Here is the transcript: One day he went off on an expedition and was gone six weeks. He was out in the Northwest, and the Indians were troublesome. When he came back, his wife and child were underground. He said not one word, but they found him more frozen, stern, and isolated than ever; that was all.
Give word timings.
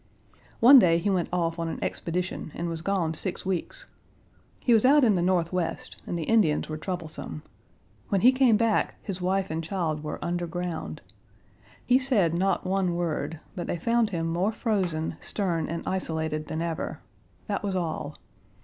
One 0.61 0.79
day 0.79 0.97
he 0.97 1.11
went 1.11 1.29
off 1.31 1.59
on 1.59 1.67
an 1.67 1.77
expedition 1.83 2.51
and 2.55 2.67
was 2.69 2.81
gone 2.81 3.13
six 3.13 3.45
weeks. 3.45 3.85
He 4.59 4.73
was 4.73 4.83
out 4.83 5.03
in 5.03 5.13
the 5.13 5.21
Northwest, 5.21 5.95
and 6.07 6.17
the 6.17 6.23
Indians 6.23 6.67
were 6.67 6.75
troublesome. 6.79 7.43
When 8.09 8.21
he 8.21 8.31
came 8.31 8.57
back, 8.57 8.95
his 9.03 9.21
wife 9.21 9.51
and 9.51 9.63
child 9.63 10.03
were 10.03 10.17
underground. 10.25 11.01
He 11.85 11.99
said 11.99 12.33
not 12.33 12.65
one 12.65 12.95
word, 12.95 13.41
but 13.55 13.67
they 13.67 13.77
found 13.77 14.09
him 14.09 14.25
more 14.25 14.51
frozen, 14.51 15.17
stern, 15.19 15.67
and 15.69 15.83
isolated 15.85 16.47
than 16.47 16.63
ever; 16.63 16.99
that 17.45 17.61
was 17.61 17.75
all. 17.75 18.15